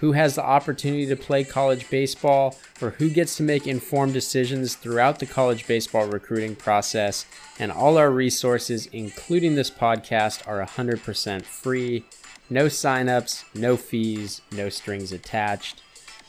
[0.00, 4.74] who has the opportunity to play college baseball, or who gets to make informed decisions
[4.74, 7.26] throughout the college baseball recruiting process.
[7.58, 12.04] And all our resources, including this podcast, are 100% free.
[12.48, 15.82] No signups, no fees, no strings attached.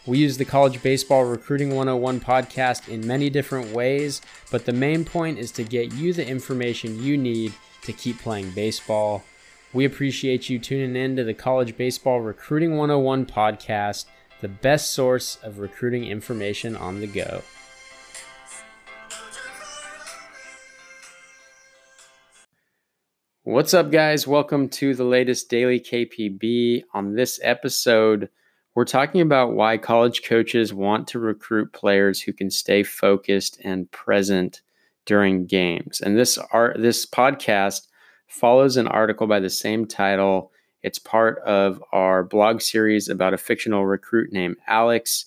[0.05, 5.05] We use the College Baseball Recruiting 101 podcast in many different ways, but the main
[5.05, 9.23] point is to get you the information you need to keep playing baseball.
[9.71, 14.05] We appreciate you tuning in to the College Baseball Recruiting 101 podcast,
[14.41, 17.43] the best source of recruiting information on the go.
[23.43, 24.25] What's up, guys?
[24.25, 26.85] Welcome to the latest Daily KPB.
[26.95, 28.27] On this episode,
[28.73, 33.91] we're talking about why college coaches want to recruit players who can stay focused and
[33.91, 34.61] present
[35.05, 36.01] during games.
[36.01, 37.85] And this art, this podcast
[38.29, 40.51] follows an article by the same title.
[40.81, 45.25] It's part of our blog series about a fictional recruit named Alex.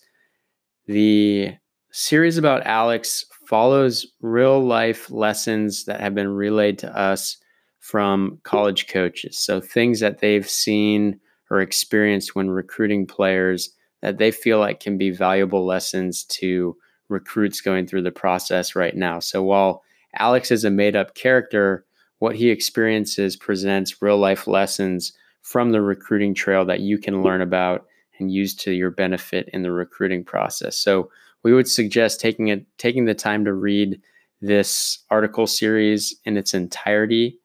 [0.86, 1.54] The
[1.90, 7.36] series about Alex follows real life lessons that have been relayed to us
[7.80, 9.36] from college coaches.
[9.36, 14.96] So, things that they've seen or experienced when recruiting players that they feel like can
[14.96, 16.76] be valuable lessons to
[17.08, 19.18] recruits going through the process right now.
[19.18, 19.82] So, while
[20.18, 21.84] Alex is a made up character,
[22.22, 27.40] what he experiences presents real life lessons from the recruiting trail that you can learn
[27.40, 27.84] about
[28.20, 30.78] and use to your benefit in the recruiting process.
[30.78, 31.10] So
[31.42, 34.00] we would suggest taking it taking the time to read
[34.40, 37.40] this article series in its entirety.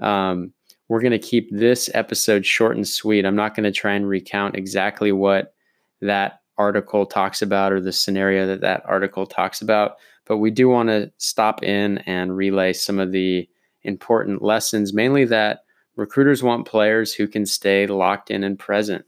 [0.00, 0.54] Um,
[0.88, 3.26] we're going to keep this episode short and sweet.
[3.26, 5.52] I'm not going to try and recount exactly what
[6.00, 10.70] that article talks about or the scenario that that article talks about, but we do
[10.70, 13.46] want to stop in and relay some of the
[13.84, 15.64] important lessons, mainly that
[15.96, 19.04] recruiters want players who can stay locked in and present.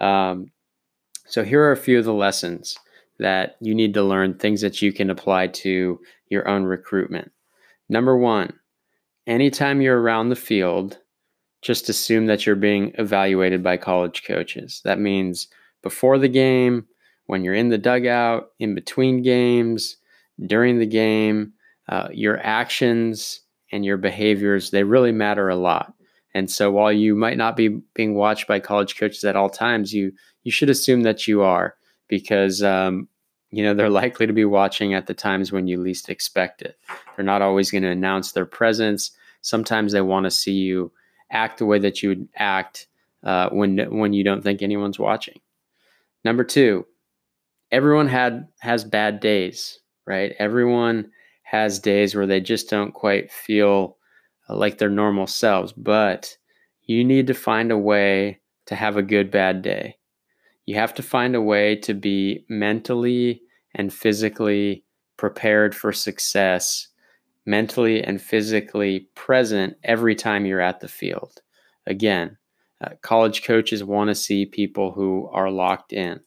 [0.00, 0.50] Um,
[1.26, 2.78] so, here are a few of the lessons
[3.18, 7.32] that you need to learn, things that you can apply to your own recruitment.
[7.88, 8.52] Number one,
[9.26, 10.98] anytime you're around the field,
[11.62, 14.80] just assume that you're being evaluated by college coaches.
[14.84, 15.48] That means
[15.82, 16.86] before the game,
[17.26, 19.96] when you're in the dugout, in between games,
[20.46, 21.52] during the game,
[21.88, 23.40] uh, your actions
[23.72, 25.94] and your behaviors, they really matter a lot.
[26.34, 29.92] And so while you might not be being watched by college coaches at all times,
[29.92, 30.12] you
[30.44, 31.74] you should assume that you are
[32.06, 33.08] because um,
[33.50, 36.78] you know they're likely to be watching at the times when you least expect it.
[37.16, 39.10] They're not always going to announce their presence.
[39.40, 40.92] Sometimes they want to see you
[41.30, 42.86] act the way that you would act
[43.24, 45.40] uh, when when you don't think anyone's watching.
[46.24, 46.86] Number two,
[47.70, 50.34] everyone had has bad days, right?
[50.38, 51.10] Everyone
[51.50, 53.96] has days where they just don't quite feel
[54.50, 56.36] uh, like their normal selves, but
[56.82, 59.96] you need to find a way to have a good bad day.
[60.66, 63.40] You have to find a way to be mentally
[63.74, 64.84] and physically
[65.16, 66.88] prepared for success,
[67.46, 71.40] mentally and physically present every time you're at the field.
[71.86, 72.36] Again,
[72.84, 76.20] uh, college coaches want to see people who are locked in.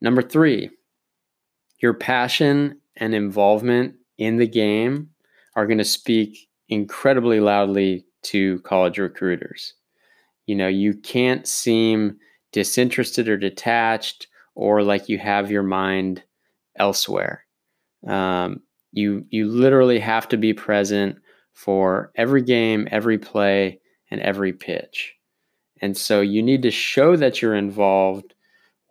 [0.00, 0.70] Number three,
[1.82, 5.10] your passion and involvement in the game
[5.56, 9.74] are going to speak incredibly loudly to college recruiters.
[10.46, 12.18] You know, you can't seem
[12.52, 16.22] disinterested or detached or like you have your mind
[16.76, 17.44] elsewhere.
[18.06, 18.62] Um,
[18.92, 21.18] you you literally have to be present
[21.52, 23.80] for every game, every play,
[24.10, 25.14] and every pitch.
[25.80, 28.34] And so you need to show that you're involved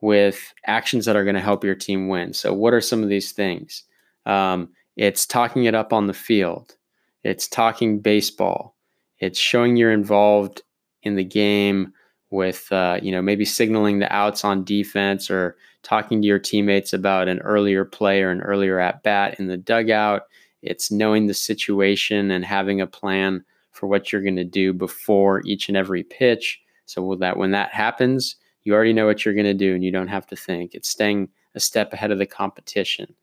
[0.02, 2.34] with actions that are going to help your team win.
[2.34, 3.84] So, what are some of these things?
[4.26, 6.76] Um, it's talking it up on the field.
[7.23, 8.76] It's talking baseball.
[9.20, 10.61] It's showing you're involved
[11.03, 11.94] in the game
[12.29, 16.91] with, uh, you know, maybe signaling the outs on defense or talking to your teammates
[16.91, 20.23] about an earlier play or an earlier at bat in the dugout.
[20.61, 25.41] It's knowing the situation and having a plan for what you're going to do before
[25.46, 26.59] each and every pitch.
[26.85, 29.91] So that when that happens, you already know what you're going to do and you
[29.91, 30.73] don't have to think.
[30.73, 33.14] It's staying a step ahead of the competition.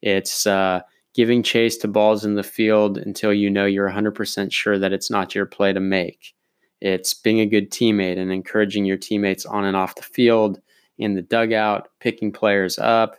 [0.00, 0.82] It's uh,
[1.14, 5.10] giving chase to balls in the field until you know you're 100% sure that it's
[5.10, 6.34] not your play to make.
[6.80, 10.60] It's being a good teammate and encouraging your teammates on and off the field,
[10.98, 13.16] in the dugout, picking players up.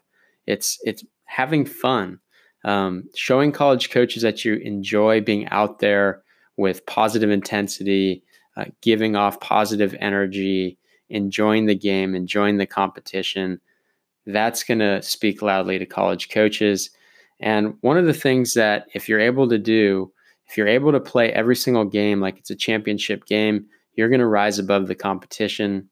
[0.48, 2.20] It's it's having fun.
[2.64, 6.24] um, showing college coaches that you enjoy being out there
[6.58, 8.24] with positive intensity,
[8.58, 10.78] uh, giving off positive energy,
[11.10, 13.60] enjoying the game, enjoying the competition.
[14.26, 16.90] That's going to speak loudly to college coaches.
[17.40, 20.12] And one of the things that, if you're able to do,
[20.48, 23.66] if you're able to play every single game like it's a championship game,
[23.96, 25.90] you're going to rise above the competition.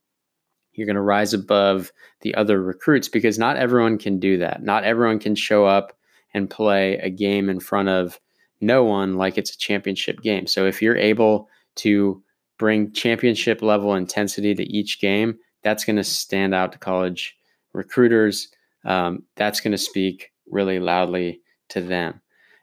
[0.73, 1.91] You're going to rise above
[2.21, 4.63] the other recruits because not everyone can do that.
[4.63, 5.93] Not everyone can show up
[6.33, 8.19] and play a game in front of
[8.61, 10.47] no one like it's a championship game.
[10.47, 12.23] So if you're able to
[12.57, 17.35] bring championship level intensity to each game, that's going to stand out to college
[17.73, 18.49] recruiters.
[18.85, 22.21] Um, that's going to speak really loudly to them.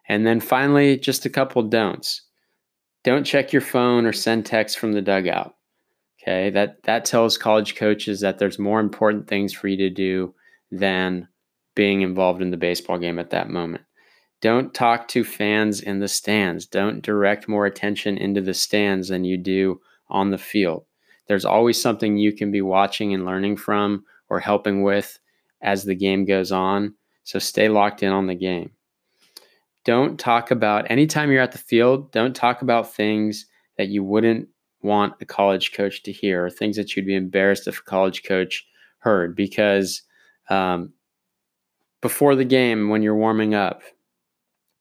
[0.09, 2.23] And then finally, just a couple don'ts.
[3.05, 5.55] Don't check your phone or send text from the dugout.
[6.23, 10.35] Okay, that that tells college coaches that there's more important things for you to do
[10.71, 11.29] than
[11.75, 13.85] being involved in the baseball game at that moment.
[14.41, 16.67] Don't talk to fans in the stands.
[16.67, 20.85] Don't direct more attention into the stands than you do on the field.
[21.27, 25.19] There's always something you can be watching and learning from or helping with
[25.63, 26.95] as the game goes on.
[27.31, 28.73] So stay locked in on the game.
[29.85, 33.47] Don't talk about, anytime you're at the field, don't talk about things
[33.79, 34.49] that you wouldn't
[34.83, 38.25] want a college coach to hear or things that you'd be embarrassed if a college
[38.25, 38.67] coach
[38.99, 40.03] heard because
[40.49, 40.93] um,
[42.01, 43.83] before the game, when you're warming up,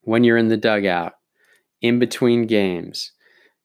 [0.00, 1.12] when you're in the dugout,
[1.80, 3.12] in between games,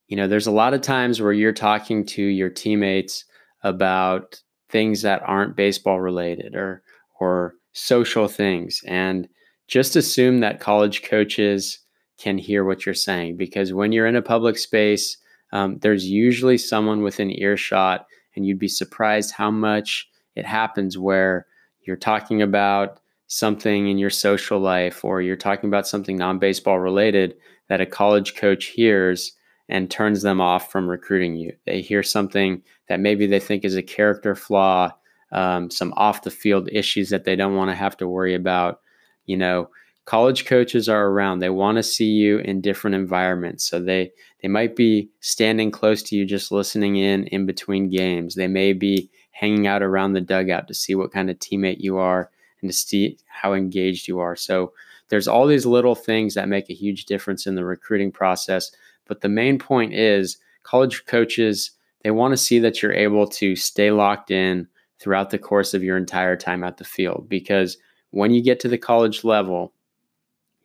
[0.07, 3.25] you know, there's a lot of times where you're talking to your teammates
[3.63, 6.83] about things that aren't baseball related or
[7.19, 9.27] or social things and
[9.67, 11.79] just assume that college coaches
[12.17, 15.17] can hear what you're saying because when you're in a public space
[15.51, 18.05] um, there's usually someone within earshot
[18.35, 21.45] and you'd be surprised how much it happens where
[21.85, 27.35] you're talking about something in your social life or you're talking about something non-baseball related
[27.67, 29.33] that a college coach hears
[29.67, 31.51] and turns them off from recruiting you.
[31.65, 34.91] They hear something that maybe they think is a character flaw,
[35.31, 38.81] um, some off the field issues that they don't want to have to worry about.
[39.25, 39.69] You know,
[40.05, 41.39] college coaches are around.
[41.39, 43.63] They want to see you in different environments.
[43.63, 44.11] So they
[44.41, 48.35] they might be standing close to you, just listening in in between games.
[48.35, 51.97] They may be hanging out around the dugout to see what kind of teammate you
[51.97, 52.31] are
[52.61, 54.35] and to see how engaged you are.
[54.35, 54.71] So
[55.09, 58.71] there's all these little things that make a huge difference in the recruiting process
[59.07, 61.71] but the main point is college coaches,
[62.03, 64.67] they want to see that you're able to stay locked in
[64.99, 67.77] throughout the course of your entire time at the field because
[68.11, 69.73] when you get to the college level,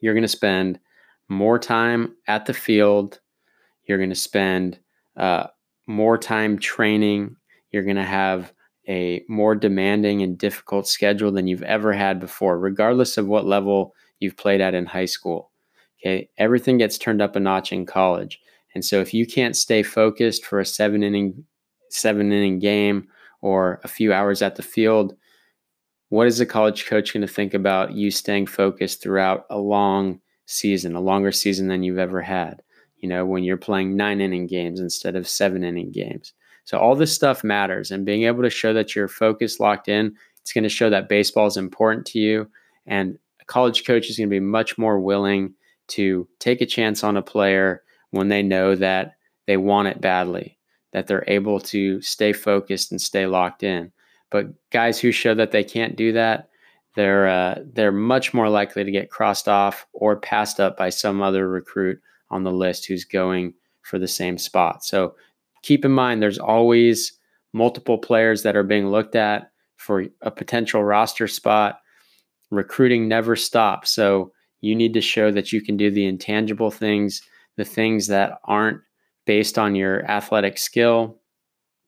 [0.00, 0.78] you're going to spend
[1.28, 3.20] more time at the field.
[3.84, 4.78] You're going to spend
[5.16, 5.48] uh,
[5.86, 7.36] more time training.
[7.70, 8.52] You're going to have
[8.88, 13.94] a more demanding and difficult schedule than you've ever had before, regardless of what level
[14.18, 15.50] you've played at in high school.
[16.00, 16.28] Okay.
[16.38, 18.40] Everything gets turned up a notch in college.
[18.74, 21.44] And so if you can't stay focused for a seven inning,
[21.90, 23.08] seven inning game
[23.40, 25.14] or a few hours at the field,
[26.08, 30.20] what is a college coach going to think about you staying focused throughout a long
[30.46, 32.62] season, a longer season than you've ever had?
[32.98, 36.32] You know, when you're playing nine inning games instead of seven inning games.
[36.64, 40.14] So all this stuff matters, and being able to show that you're focused, locked in,
[40.40, 42.50] it's going to show that baseball is important to you.
[42.86, 45.54] And a college coach is going to be much more willing
[45.88, 49.14] to take a chance on a player when they know that
[49.46, 50.58] they want it badly,
[50.92, 53.92] that they're able to stay focused and stay locked in.
[54.30, 56.48] But guys who show that they can't do that,
[56.96, 61.22] they're uh, they're much more likely to get crossed off or passed up by some
[61.22, 64.84] other recruit on the list who's going for the same spot.
[64.84, 65.14] So
[65.62, 67.12] keep in mind, there's always
[67.52, 71.80] multiple players that are being looked at for a potential roster spot.
[72.50, 73.90] Recruiting never stops.
[73.90, 77.22] So you need to show that you can do the intangible things,
[77.56, 78.80] the things that aren't
[79.26, 81.18] based on your athletic skill,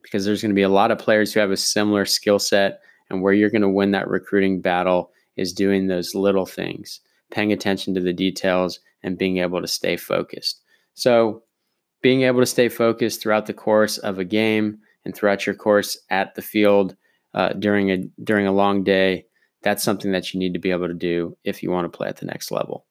[0.03, 2.81] because there's going to be a lot of players who have a similar skill set.
[3.11, 7.53] And where you're going to win that recruiting battle is doing those little things, paying
[7.53, 10.63] attention to the details, and being able to stay focused.
[10.95, 11.43] So,
[12.01, 15.99] being able to stay focused throughout the course of a game and throughout your course
[16.09, 16.97] at the field
[17.35, 19.27] uh, during a during a long day
[19.63, 22.09] that's something that you need to be able to do if you want to play
[22.09, 22.85] at the next level.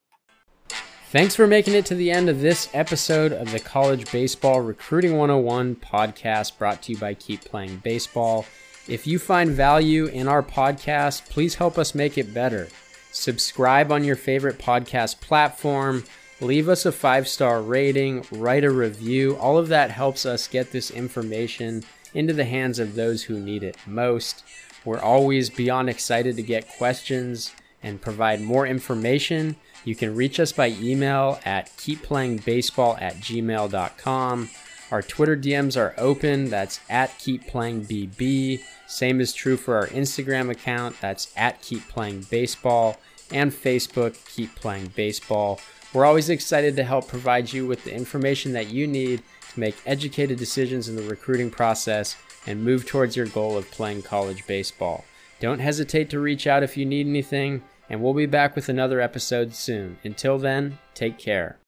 [1.12, 5.18] Thanks for making it to the end of this episode of the College Baseball Recruiting
[5.18, 8.46] 101 podcast brought to you by Keep Playing Baseball.
[8.88, 12.68] If you find value in our podcast, please help us make it better.
[13.10, 16.04] Subscribe on your favorite podcast platform,
[16.40, 19.36] leave us a five star rating, write a review.
[19.36, 23.62] All of that helps us get this information into the hands of those who need
[23.62, 24.44] it most.
[24.82, 27.52] We're always beyond excited to get questions
[27.82, 34.50] and provide more information You can reach us by email at keepplayingbaseball at gmail.com.
[34.90, 36.50] Our Twitter DMs are open.
[36.50, 38.62] That's at keepplayingbb.
[38.86, 41.00] Same is true for our Instagram account.
[41.00, 42.96] That's at keepplayingbaseball
[43.32, 45.60] and Facebook Keep Playing Baseball.
[45.92, 49.22] We're always excited to help provide you with the information that you need
[49.52, 54.02] to make educated decisions in the recruiting process and move towards your goal of playing
[54.02, 55.04] college baseball.
[55.40, 57.62] Don't hesitate to reach out if you need anything,
[57.92, 59.98] and we'll be back with another episode soon.
[60.02, 61.58] Until then, take care.